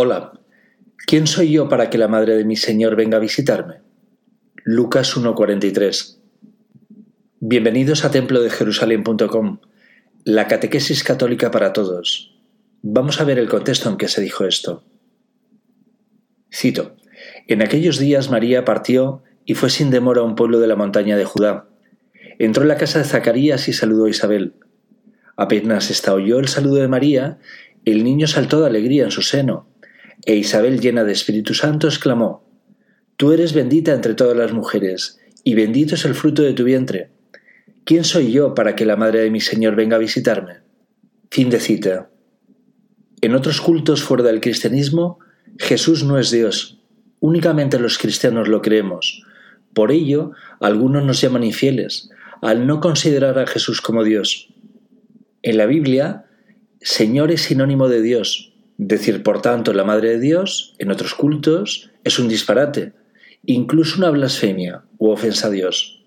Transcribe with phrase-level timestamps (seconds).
[0.00, 0.30] Hola,
[1.08, 3.80] ¿quién soy yo para que la madre de mi Señor venga a visitarme?
[4.62, 6.20] Lucas 1:43
[7.40, 9.58] Bienvenidos a templo de Jerusalén.com,
[10.22, 12.38] la catequesis católica para todos.
[12.80, 14.84] Vamos a ver el contexto en que se dijo esto.
[16.54, 16.94] Cito,
[17.48, 21.16] en aquellos días María partió y fue sin demora a un pueblo de la montaña
[21.16, 21.66] de Judá.
[22.38, 24.54] Entró en la casa de Zacarías y saludó a Isabel.
[25.36, 27.40] Apenas esta oyó el saludo de María,
[27.84, 29.66] el niño saltó de alegría en su seno
[30.24, 32.44] e Isabel, llena de Espíritu Santo, exclamó,
[33.16, 37.10] Tú eres bendita entre todas las mujeres, y bendito es el fruto de tu vientre.
[37.84, 40.58] ¿Quién soy yo para que la madre de mi Señor venga a visitarme?
[41.30, 42.10] Fin de cita.
[43.20, 45.18] En otros cultos fuera del cristianismo,
[45.58, 46.80] Jesús no es Dios.
[47.20, 49.24] Únicamente los cristianos lo creemos.
[49.74, 52.10] Por ello, algunos nos llaman infieles,
[52.42, 54.52] al no considerar a Jesús como Dios.
[55.42, 56.26] En la Biblia,
[56.80, 61.90] Señor es sinónimo de Dios, Decir, por tanto, la Madre de Dios en otros cultos
[62.04, 62.92] es un disparate,
[63.44, 66.06] incluso una blasfemia u ofensa a Dios.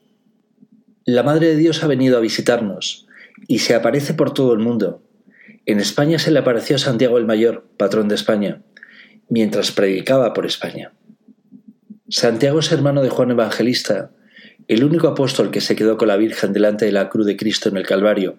[1.05, 3.07] La Madre de Dios ha venido a visitarnos
[3.45, 5.03] y se aparece por todo el mundo.
[5.65, 8.63] En España se le apareció a Santiago el Mayor, patrón de España,
[9.27, 10.93] mientras predicaba por España.
[12.07, 14.11] Santiago es hermano de Juan Evangelista,
[14.69, 17.67] el único apóstol que se quedó con la Virgen delante de la cruz de Cristo
[17.67, 18.37] en el Calvario,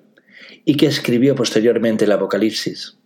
[0.65, 2.97] y que escribió posteriormente el Apocalipsis.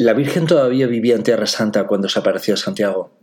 [0.00, 3.18] La Virgen todavía vivía en Tierra Santa cuando se apareció a Santiago.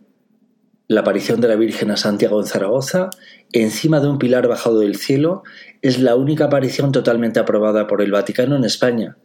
[0.90, 3.12] La aparición de la Virgen a Santiago en Zaragoza,
[3.54, 5.44] encima de un pilar bajado del cielo,
[5.82, 9.16] es la única aparición totalmente aprobada por el Vaticano en España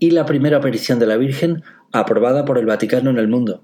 [0.00, 3.62] y la primera aparición de la Virgen aprobada por el Vaticano en el mundo.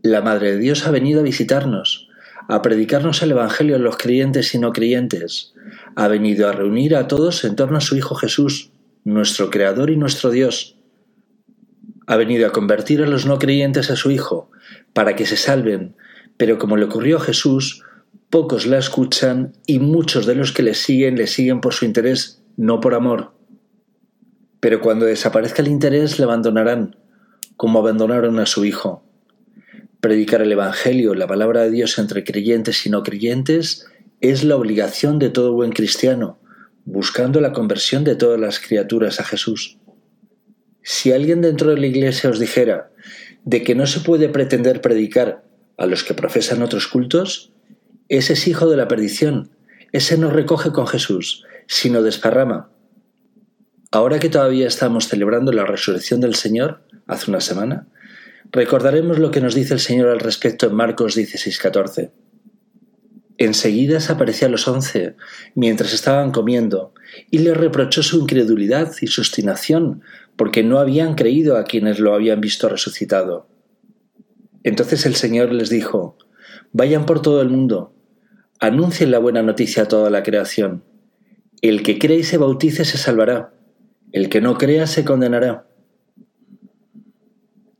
[0.00, 2.06] La Madre de Dios ha venido a visitarnos,
[2.48, 5.52] a predicarnos el Evangelio a los creyentes y no creyentes,
[5.96, 8.70] ha venido a reunir a todos en torno a su Hijo Jesús,
[9.02, 10.73] nuestro Creador y nuestro Dios,
[12.06, 14.50] ha venido a convertir a los no creyentes a su Hijo,
[14.92, 15.96] para que se salven,
[16.36, 17.82] pero como le ocurrió a Jesús,
[18.30, 22.42] pocos la escuchan y muchos de los que le siguen le siguen por su interés,
[22.56, 23.32] no por amor.
[24.60, 26.96] Pero cuando desaparezca el interés le abandonarán,
[27.56, 29.04] como abandonaron a su Hijo.
[30.00, 33.86] Predicar el Evangelio, la palabra de Dios entre creyentes y no creyentes,
[34.20, 36.38] es la obligación de todo buen cristiano,
[36.84, 39.78] buscando la conversión de todas las criaturas a Jesús.
[40.84, 42.90] Si alguien dentro de la Iglesia os dijera
[43.44, 45.42] de que no se puede pretender predicar
[45.78, 47.52] a los que profesan otros cultos,
[48.08, 49.50] ese es hijo de la perdición,
[49.92, 52.70] ese no recoge con Jesús, sino desparrama.
[53.90, 57.86] Ahora que todavía estamos celebrando la resurrección del Señor, hace una semana,
[58.52, 62.10] recordaremos lo que nos dice el Señor al respecto en Marcos 16:14.
[63.38, 65.16] Enseguida se apareció a los once,
[65.54, 66.92] mientras estaban comiendo,
[67.30, 70.02] y les reprochó su incredulidad y su obstinación,
[70.36, 73.48] porque no habían creído a quienes lo habían visto resucitado.
[74.62, 76.16] Entonces el Señor les dijo,
[76.72, 77.94] Vayan por todo el mundo,
[78.60, 80.84] anuncien la buena noticia a toda la creación.
[81.62, 83.54] El que cree y se bautice se salvará,
[84.12, 85.66] el que no crea se condenará.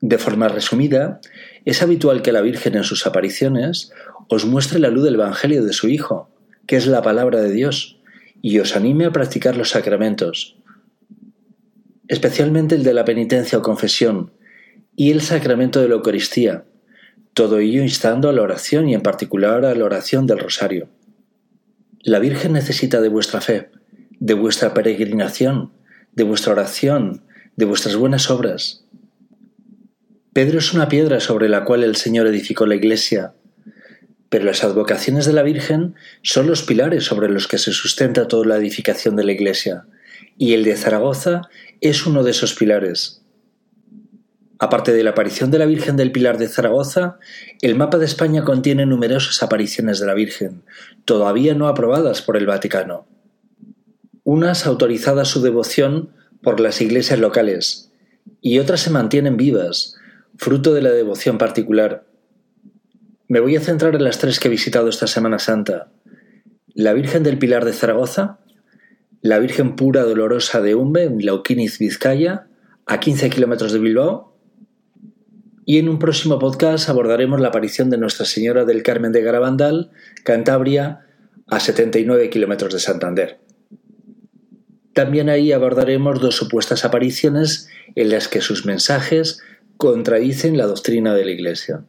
[0.00, 1.20] De forma resumida,
[1.64, 3.91] es habitual que la Virgen en sus apariciones
[4.28, 6.31] os muestre la luz del Evangelio de su Hijo,
[6.66, 8.00] que es la palabra de Dios,
[8.43, 10.59] y os anime a practicar los sacramentos,
[12.09, 14.32] especialmente el de la penitencia o confesión,
[14.97, 16.65] y el sacramento de la Eucaristía,
[17.32, 20.88] todo ello instando a la oración y en particular a la oración del rosario.
[22.00, 23.70] La Virgen necesita de vuestra fe,
[24.20, 25.72] de vuestra peregrinación,
[26.12, 27.25] de vuestra oración,
[27.56, 28.84] de vuestras buenas obras.
[30.32, 33.34] Pedro es una piedra sobre la cual el Señor edificó la Iglesia,
[34.28, 38.47] pero las advocaciones de la Virgen son los pilares sobre los que se sustenta toda
[38.47, 39.87] la edificación de la Iglesia,
[40.37, 41.43] y el de Zaragoza
[41.81, 43.22] es uno de esos pilares.
[44.59, 47.19] Aparte de la aparición de la Virgen del Pilar de Zaragoza,
[47.61, 50.62] el mapa de España contiene numerosas apariciones de la Virgen,
[51.05, 53.06] todavía no aprobadas por el Vaticano.
[54.23, 56.11] Unas autorizadas su devoción
[56.43, 57.91] por las iglesias locales,
[58.41, 59.97] y otras se mantienen vivas,
[60.37, 62.06] fruto de la devoción particular.
[63.29, 65.91] Me voy a centrar en las tres que he visitado esta Semana Santa.
[66.75, 68.38] La Virgen del Pilar de Zaragoza,
[69.25, 72.47] la Virgen Pura Dolorosa de Umbe, en Lauquiniz, Vizcaya,
[72.85, 74.37] a 15 kilómetros de Bilbao.
[75.65, 79.93] Y en un próximo podcast abordaremos la aparición de Nuestra Señora del Carmen de Garabandal,
[80.25, 81.06] Cantabria,
[81.47, 83.41] a 79 kilómetros de Santander.
[84.93, 89.41] También ahí abordaremos dos supuestas apariciones en las que sus mensajes
[89.79, 91.87] contradicen la doctrina de la Iglesia.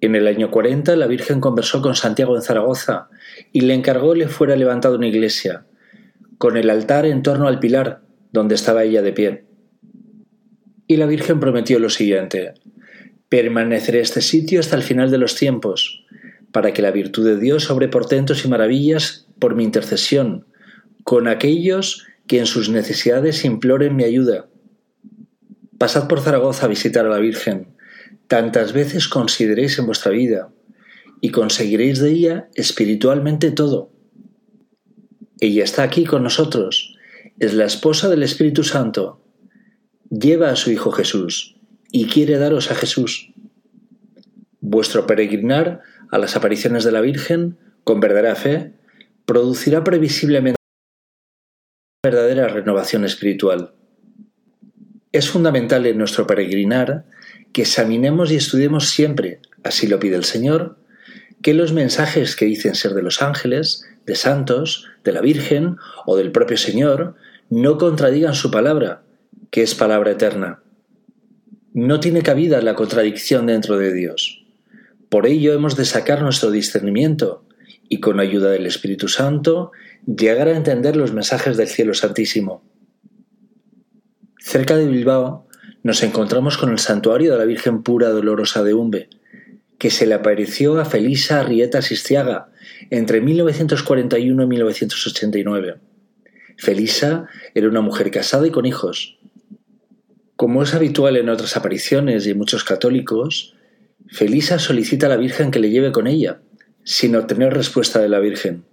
[0.00, 3.08] En el año 40 la Virgen conversó con Santiago en Zaragoza
[3.52, 5.64] y le encargó le fuera levantada una iglesia,
[6.42, 8.02] con el altar en torno al pilar
[8.32, 9.44] donde estaba ella de pie.
[10.88, 12.54] Y la Virgen prometió lo siguiente,
[13.28, 16.04] permaneceré este sitio hasta el final de los tiempos,
[16.50, 20.48] para que la virtud de Dios sobre portentos y maravillas por mi intercesión,
[21.04, 24.48] con aquellos que en sus necesidades imploren mi ayuda.
[25.78, 27.68] Pasad por Zaragoza a visitar a la Virgen,
[28.26, 30.48] tantas veces consideréis en vuestra vida,
[31.20, 33.91] y conseguiréis de ella espiritualmente todo.
[35.42, 36.96] Ella está aquí con nosotros,
[37.40, 39.24] es la esposa del Espíritu Santo,
[40.08, 41.56] lleva a su Hijo Jesús
[41.90, 43.32] y quiere daros a Jesús.
[44.60, 45.80] Vuestro peregrinar
[46.12, 48.74] a las apariciones de la Virgen, con verdadera fe,
[49.24, 50.54] producirá previsiblemente
[52.04, 53.74] verdadera renovación espiritual.
[55.10, 57.06] Es fundamental en nuestro peregrinar
[57.52, 60.78] que examinemos y estudiemos siempre, así lo pide el Señor,
[61.42, 65.76] que los mensajes que dicen ser de los ángeles, de santos, de la Virgen
[66.06, 67.14] o del propio Señor
[67.50, 69.02] no contradigan su palabra,
[69.50, 70.62] que es palabra eterna.
[71.74, 74.44] No tiene cabida la contradicción dentro de Dios.
[75.08, 77.44] Por ello hemos de sacar nuestro discernimiento
[77.88, 79.72] y con ayuda del Espíritu Santo
[80.06, 82.62] llegar a entender los mensajes del cielo santísimo.
[84.38, 85.46] Cerca de Bilbao
[85.82, 89.08] nos encontramos con el santuario de la Virgen Pura Dolorosa de Umbe,
[89.78, 92.51] que se le apareció a Felisa Arrieta Sistiaga
[92.90, 95.76] entre 1941 y 1989.
[96.56, 99.18] Felisa era una mujer casada y con hijos.
[100.36, 103.54] Como es habitual en otras apariciones y en muchos católicos,
[104.08, 106.40] Felisa solicita a la Virgen que le lleve con ella,
[106.84, 108.64] sin obtener respuesta de la Virgen.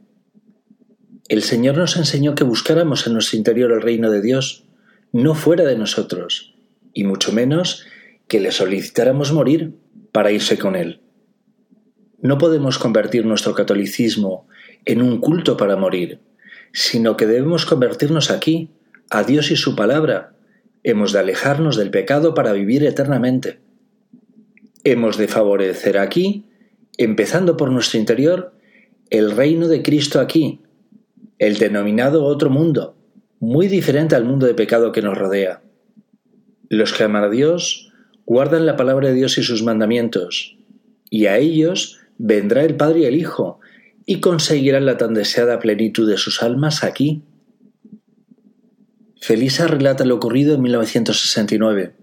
[1.27, 4.65] El Señor nos enseñó que buscáramos en nuestro interior el reino de Dios,
[5.11, 6.55] no fuera de nosotros,
[6.93, 7.85] y mucho menos
[8.27, 9.73] que le solicitáramos morir
[10.11, 11.01] para irse con Él.
[12.21, 14.47] No podemos convertir nuestro catolicismo
[14.85, 16.19] en un culto para morir,
[16.73, 18.69] sino que debemos convertirnos aquí,
[19.09, 20.33] a Dios y su palabra.
[20.83, 23.59] Hemos de alejarnos del pecado para vivir eternamente.
[24.83, 26.45] Hemos de favorecer aquí,
[26.97, 28.53] empezando por nuestro interior,
[29.09, 30.61] el reino de Cristo aquí,
[31.37, 32.95] el denominado otro mundo,
[33.39, 35.61] muy diferente al mundo de pecado que nos rodea.
[36.67, 37.91] Los que aman a Dios
[38.25, 40.57] guardan la palabra de Dios y sus mandamientos,
[41.09, 43.59] y a ellos vendrá el Padre y el Hijo,
[44.05, 47.23] y conseguirán la tan deseada plenitud de sus almas aquí.
[49.19, 51.95] Felisa relata lo ocurrido en 1969.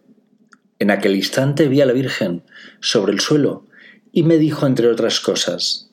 [0.78, 2.42] En aquel instante vi a la Virgen
[2.80, 3.66] sobre el suelo
[4.12, 5.90] y me dijo, entre otras cosas,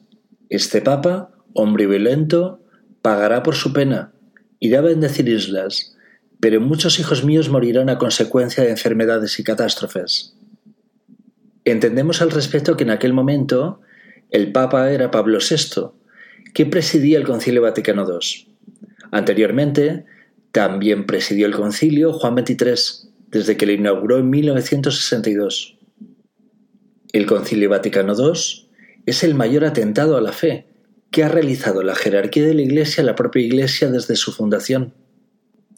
[0.50, 2.62] Este Papa, hombre violento,
[3.02, 4.14] pagará por su pena,
[4.60, 5.98] irá a bendecir islas,
[6.40, 10.36] pero muchos hijos míos morirán a consecuencia de enfermedades y catástrofes.
[11.66, 13.82] Entendemos al respecto que en aquel momento
[14.32, 15.92] el Papa era Pablo VI,
[16.54, 18.54] que presidía el Concilio Vaticano II.
[19.12, 20.06] Anteriormente,
[20.52, 25.78] también presidió el concilio Juan XXIII, desde que lo inauguró en 1962.
[27.12, 28.40] El Concilio Vaticano II
[29.06, 30.66] es el mayor atentado a la fe
[31.12, 34.96] que ha realizado la jerarquía de la Iglesia la propia Iglesia desde su fundación.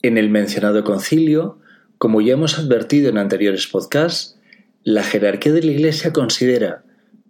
[0.01, 1.59] En el mencionado concilio,
[1.97, 4.39] como ya hemos advertido en anteriores podcasts,
[4.85, 6.84] la jerarquía de la Iglesia considera,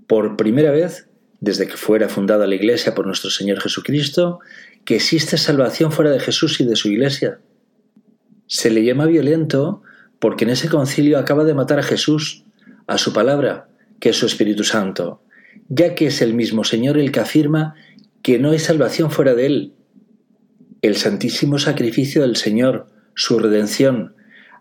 [0.07, 1.07] por primera vez,
[1.40, 4.40] desde que fuera fundada la Iglesia por nuestro Señor Jesucristo,
[4.84, 7.40] que existe salvación fuera de Jesús y de su Iglesia.
[8.48, 9.81] Se le llama violento
[10.19, 12.46] porque en ese concilio acaba de matar a Jesús,
[12.88, 13.68] a su palabra,
[14.00, 15.21] que es su Espíritu Santo,
[15.68, 17.76] ya que es el mismo Señor el que afirma
[18.21, 19.74] que no hay salvación fuera de Él.
[20.81, 24.16] El santísimo sacrificio del Señor, su redención,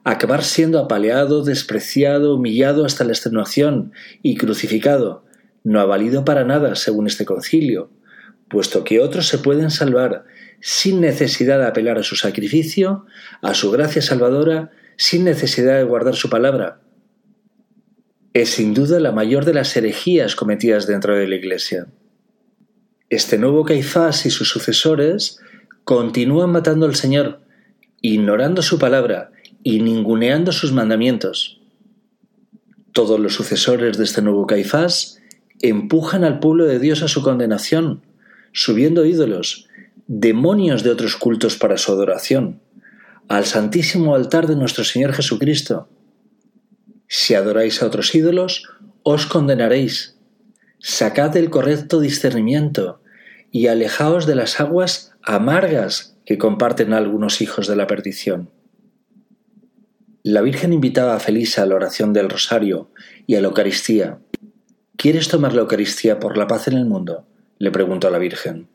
[0.04, 5.24] acabar siendo apaleado, despreciado, humillado hasta la extenuación y crucificado,
[5.64, 7.90] no ha valido para nada según este concilio,
[8.48, 10.24] puesto que otros se pueden salvar
[10.60, 13.06] sin necesidad de apelar a su sacrificio,
[13.42, 16.80] a su gracia salvadora sin necesidad de guardar su palabra.
[18.34, 21.86] Es sin duda la mayor de las herejías cometidas dentro de la Iglesia.
[23.08, 25.40] Este nuevo Caifás y sus sucesores
[25.84, 27.42] continúan matando al Señor,
[28.00, 29.30] ignorando su palabra
[29.62, 31.60] y ninguneando sus mandamientos.
[32.92, 35.20] Todos los sucesores de este nuevo Caifás
[35.60, 38.02] empujan al pueblo de Dios a su condenación,
[38.52, 39.68] subiendo ídolos,
[40.06, 42.60] demonios de otros cultos para su adoración
[43.28, 45.88] al santísimo altar de nuestro Señor Jesucristo.
[47.08, 48.68] Si adoráis a otros ídolos,
[49.02, 50.18] os condenaréis.
[50.78, 53.00] Sacad el correcto discernimiento
[53.50, 58.50] y alejaos de las aguas amargas que comparten algunos hijos de la perdición.
[60.22, 62.90] La Virgen invitaba a Felisa a la oración del rosario
[63.26, 64.18] y a la Eucaristía.
[65.04, 67.26] ¿Quieres tomar la Eucaristía por la paz en el mundo?
[67.58, 68.68] le preguntó la Virgen.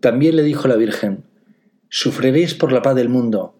[0.00, 1.24] También le dijo la Virgen,
[1.90, 3.54] Sufriréis por la paz del mundo,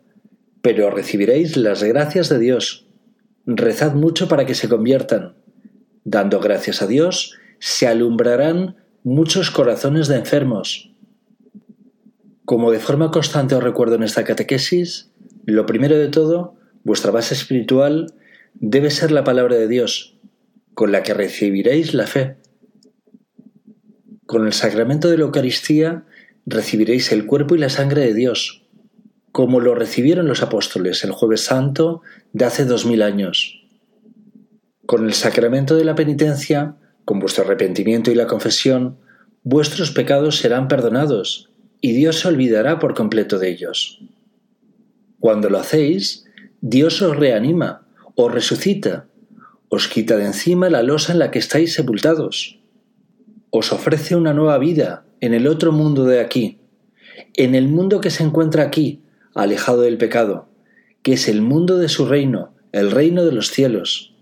[0.62, 2.86] pero recibiréis las gracias de Dios.
[3.44, 5.34] rezad mucho para que se conviertan.
[6.04, 10.94] Dando gracias a Dios, se alumbrarán muchos corazones de enfermos.
[12.46, 15.10] Como de forma constante os recuerdo en esta catequesis,
[15.44, 18.14] lo primero de todo, vuestra base espiritual
[18.54, 20.17] debe ser la palabra de Dios,
[20.78, 22.36] con la que recibiréis la fe.
[24.26, 26.04] Con el sacramento de la Eucaristía
[26.46, 28.62] recibiréis el cuerpo y la sangre de Dios,
[29.32, 33.60] como lo recibieron los apóstoles el jueves santo de hace dos mil años.
[34.86, 38.98] Con el sacramento de la penitencia, con vuestro arrepentimiento y la confesión,
[39.42, 44.00] vuestros pecados serán perdonados y Dios se olvidará por completo de ellos.
[45.18, 46.24] Cuando lo hacéis,
[46.60, 49.07] Dios os reanima, os resucita,
[49.68, 52.58] os quita de encima la losa en la que estáis sepultados,
[53.50, 56.58] os ofrece una nueva vida en el otro mundo de aquí,
[57.34, 59.02] en el mundo que se encuentra aquí,
[59.34, 60.48] alejado del pecado,
[61.02, 64.14] que es el mundo de su reino, el reino de los cielos.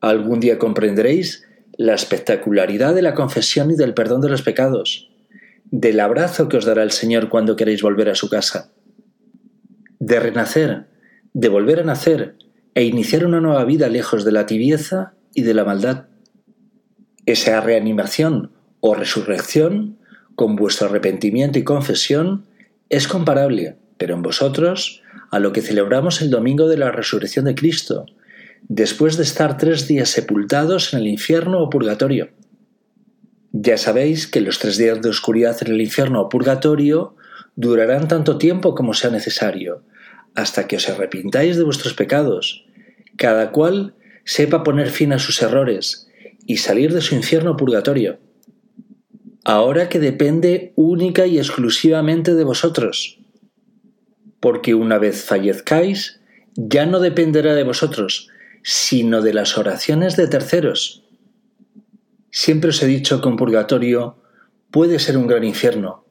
[0.00, 5.10] Algún día comprenderéis la espectacularidad de la confesión y del perdón de los pecados,
[5.70, 8.72] del abrazo que os dará el Señor cuando queréis volver a su casa,
[9.98, 10.86] de renacer,
[11.32, 12.36] de volver a nacer
[12.74, 16.06] e iniciar una nueva vida lejos de la tibieza y de la maldad.
[17.26, 19.98] Esa reanimación o resurrección,
[20.34, 22.46] con vuestro arrepentimiento y confesión,
[22.88, 27.54] es comparable, pero en vosotros, a lo que celebramos el domingo de la resurrección de
[27.54, 28.06] Cristo,
[28.68, 32.30] después de estar tres días sepultados en el infierno o purgatorio.
[33.52, 37.16] Ya sabéis que los tres días de oscuridad en el infierno o purgatorio
[37.56, 39.82] durarán tanto tiempo como sea necesario,
[40.34, 42.64] hasta que os arrepintáis de vuestros pecados,
[43.16, 43.94] cada cual
[44.24, 46.08] sepa poner fin a sus errores
[46.46, 48.18] y salir de su infierno purgatorio
[49.44, 53.18] ahora que depende única y exclusivamente de vosotros.
[54.38, 56.20] Porque una vez fallezcáis,
[56.54, 58.28] ya no dependerá de vosotros,
[58.62, 61.04] sino de las oraciones de terceros.
[62.30, 64.22] Siempre os he dicho que un purgatorio
[64.70, 66.06] puede ser un gran infierno,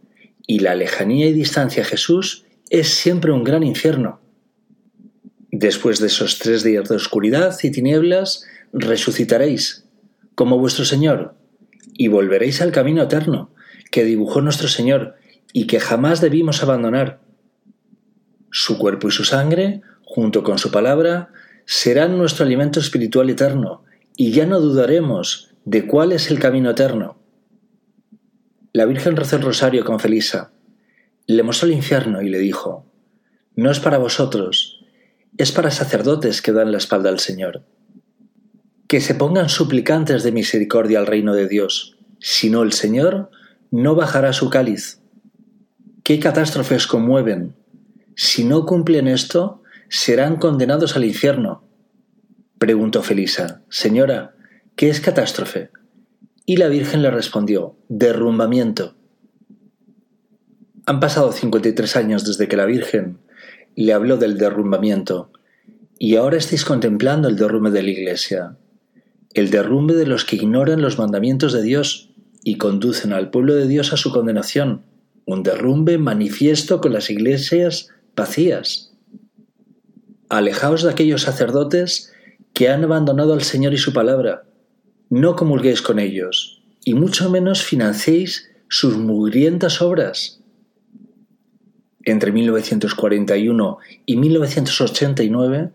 [0.45, 4.21] y la lejanía y distancia a Jesús es siempre un gran infierno.
[5.51, 9.85] Después de esos tres días de oscuridad y tinieblas, resucitaréis,
[10.35, 11.35] como vuestro Señor,
[11.93, 13.51] y volveréis al camino eterno
[13.91, 15.15] que dibujó nuestro Señor
[15.51, 17.21] y que jamás debimos abandonar.
[18.51, 21.29] Su cuerpo y su sangre, junto con su palabra,
[21.65, 23.83] serán nuestro alimento espiritual eterno,
[24.15, 27.19] y ya no dudaremos de cuál es el camino eterno.
[28.73, 30.51] La Virgen rezó el rosario con Felisa.
[31.29, 32.85] Le mostró el infierno y le dijo,
[33.55, 34.83] No es para vosotros,
[35.37, 37.63] es para sacerdotes que dan la espalda al Señor
[38.89, 43.29] que se pongan suplicantes de misericordia al reino de Dios, si no el Señor
[43.69, 44.99] no bajará su cáliz.
[46.01, 47.55] ¿Qué catástrofes conmueven?
[48.15, 51.63] Si no cumplen esto, serán condenados al infierno.
[52.57, 54.33] Preguntó Felisa, Señora,
[54.75, 55.69] ¿qué es catástrofe?
[56.47, 58.95] Y la Virgen le respondió, derrumbamiento.
[60.89, 63.19] Han pasado 53 años desde que la Virgen
[63.75, 65.31] le habló del derrumbamiento,
[65.99, 68.57] y ahora estáis contemplando el derrumbe de la Iglesia,
[69.35, 72.09] el derrumbe de los que ignoran los mandamientos de Dios
[72.43, 74.81] y conducen al pueblo de Dios a su condenación,
[75.25, 78.91] un derrumbe manifiesto con las iglesias vacías.
[80.27, 82.11] Alejaos de aquellos sacerdotes
[82.53, 84.45] que han abandonado al Señor y su palabra.
[85.11, 90.39] No comulguéis con ellos, y mucho menos financiéis sus mugrientas obras.
[92.11, 95.71] Entre 1941 y 1989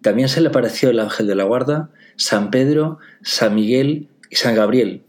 [0.00, 4.54] también se le apareció el ángel de la guarda San Pedro, San Miguel y San
[4.54, 5.02] Gabriel.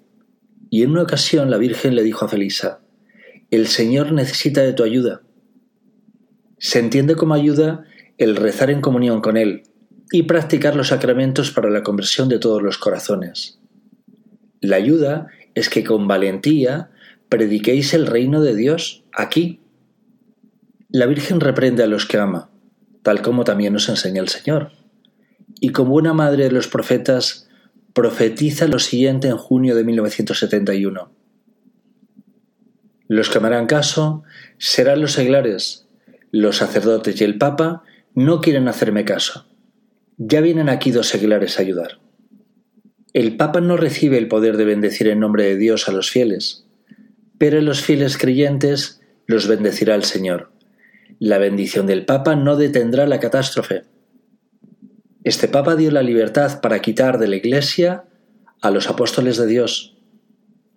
[0.70, 2.82] Y en una ocasión la Virgen le dijo a Felisa,
[3.52, 5.22] El Señor necesita de tu ayuda.
[6.58, 7.86] Se entiende como ayuda
[8.18, 9.64] el rezar en comunión con Él
[10.12, 13.60] y practicar los sacramentos para la conversión de todos los corazones.
[14.62, 16.90] La ayuda es que con valentía
[17.30, 19.62] prediquéis el reino de Dios aquí.
[20.98, 22.50] La Virgen reprende a los que ama,
[23.04, 24.72] tal como también nos enseña el Señor
[25.60, 27.50] y como buena madre de los profetas,
[27.92, 31.12] profetiza lo siguiente en junio de 1971.
[33.10, 34.24] Los que me harán caso
[34.58, 35.86] serán los seglares,
[36.32, 37.84] los sacerdotes y el Papa
[38.14, 39.48] no quieren hacerme caso.
[40.16, 42.00] Ya vienen aquí dos seglares a ayudar.
[43.12, 46.70] El Papa no recibe el poder de bendecir en nombre de Dios a los fieles,
[47.38, 50.55] pero los fieles creyentes los bendecirá el Señor.
[51.20, 53.84] La bendición del Papa no detendrá la catástrofe
[55.26, 58.06] este Papa dio la libertad para quitar de la Iglesia
[58.62, 59.98] a los apóstoles de Dios.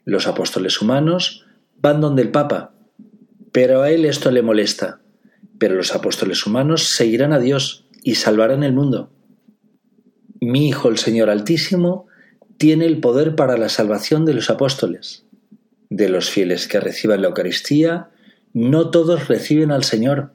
[0.06, 1.44] Los apóstoles humanos
[1.76, 2.72] van donde el Papa,
[3.52, 5.02] pero a él esto le molesta.
[5.58, 9.12] Pero los apóstoles humanos seguirán a Dios y salvarán el mundo.
[10.40, 12.06] Mi Hijo el Señor Altísimo
[12.56, 15.26] tiene el poder para la salvación de los apóstoles,
[15.90, 18.08] de los fieles que reciban la Eucaristía,
[18.52, 20.32] no todos reciben al Señor.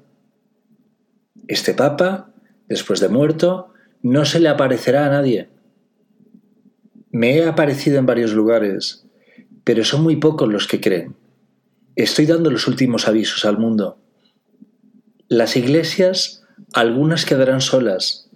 [1.47, 2.31] Este Papa,
[2.67, 5.49] después de muerto, no se le aparecerá a nadie.
[7.11, 9.05] Me he aparecido en varios lugares,
[9.63, 11.15] pero son muy pocos los que creen.
[11.95, 13.97] Estoy dando los últimos avisos al mundo.
[15.27, 16.43] Las iglesias,
[16.73, 18.29] algunas quedarán solas,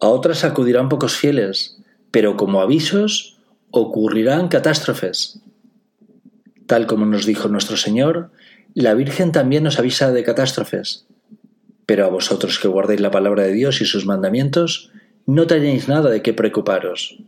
[0.00, 1.78] a otras acudirán pocos fieles,
[2.10, 3.38] pero como avisos
[3.70, 5.40] ocurrirán catástrofes.
[6.66, 8.30] Tal como nos dijo nuestro Señor,
[8.74, 11.06] la Virgen también nos avisa de catástrofes.
[11.86, 14.90] Pero a vosotros que guardéis la palabra de Dios y sus mandamientos,
[15.26, 17.22] no tenéis nada de qué preocuparos.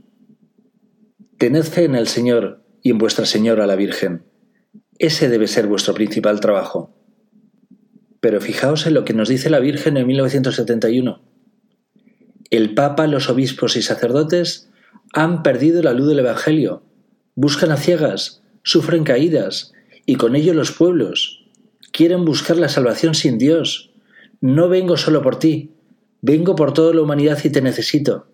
[1.39, 4.25] Tened fe en el Señor y en vuestra Señora la Virgen.
[4.99, 6.95] Ese debe ser vuestro principal trabajo.
[8.21, 11.23] Pero fijaos en lo que nos dice la Virgen en 1971.
[12.51, 14.71] El Papa, los obispos y sacerdotes
[15.13, 16.85] han perdido la luz del Evangelio,
[17.35, 19.73] buscan a ciegas, sufren caídas,
[20.07, 21.45] y con ello los pueblos.
[21.93, 23.91] Quieren buscar la salvación sin Dios.
[24.41, 25.71] No vengo solo por ti,
[26.21, 28.27] vengo por toda la humanidad y te necesito.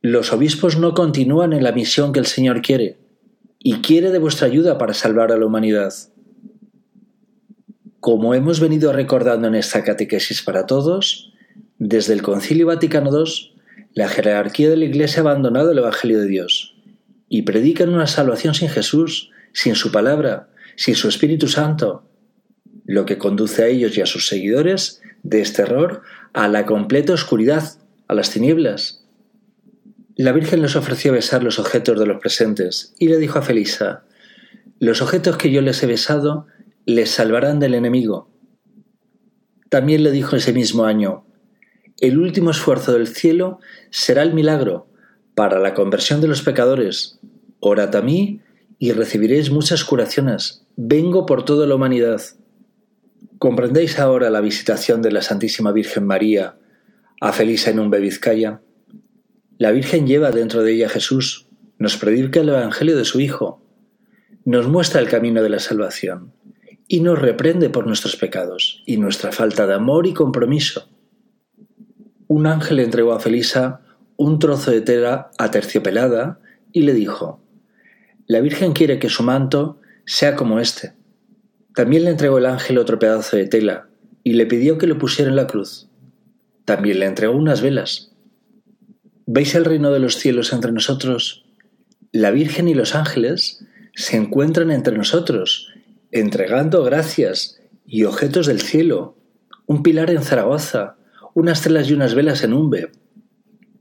[0.00, 2.98] Los obispos no continúan en la misión que el Señor quiere,
[3.58, 5.92] y quiere de vuestra ayuda para salvar a la humanidad.
[8.00, 11.32] Como hemos venido recordando en esta catequesis para todos,
[11.78, 13.52] desde el Concilio Vaticano II
[13.94, 16.74] la jerarquía de la Iglesia ha abandonado el Evangelio de Dios
[17.28, 22.04] y predican una salvación sin Jesús, sin su palabra, sin su Espíritu Santo,
[22.84, 26.02] lo que conduce a ellos y a sus seguidores de este error
[26.32, 29.06] a la completa oscuridad, a las tinieblas.
[30.16, 34.04] La Virgen les ofreció besar los objetos de los presentes y le dijo a Felisa,
[34.78, 36.46] los objetos que yo les he besado
[36.84, 38.28] les salvarán del enemigo.
[39.68, 41.24] También le dijo ese mismo año,
[42.00, 43.60] el último esfuerzo del cielo
[43.90, 44.88] será el milagro
[45.34, 47.20] para la conversión de los pecadores.
[47.60, 48.40] Orad a mí
[48.82, 50.66] y recibiréis muchas curaciones.
[50.74, 52.20] Vengo por toda la humanidad.
[53.38, 56.58] ¿Comprendéis ahora la visitación de la Santísima Virgen María
[57.20, 58.60] a Felisa en un Vizcaya?
[59.56, 61.46] La Virgen lleva dentro de ella a Jesús,
[61.78, 63.62] nos predica el Evangelio de su Hijo,
[64.44, 66.32] nos muestra el camino de la salvación
[66.88, 70.88] y nos reprende por nuestros pecados y nuestra falta de amor y compromiso
[72.32, 73.82] un ángel entregó a Felisa
[74.16, 76.40] un trozo de tela aterciopelada
[76.72, 77.41] y le dijo,
[78.32, 80.94] La Virgen quiere que su manto sea como este.
[81.74, 83.90] También le entregó el ángel otro pedazo de tela
[84.24, 85.90] y le pidió que lo pusiera en la cruz.
[86.64, 88.12] También le entregó unas velas.
[89.26, 91.44] ¿Veis el reino de los cielos entre nosotros?
[92.10, 95.68] La Virgen y los ángeles se encuentran entre nosotros,
[96.10, 99.14] entregando gracias y objetos del cielo,
[99.66, 100.96] un pilar en Zaragoza,
[101.34, 102.92] unas telas y unas velas en Umbe,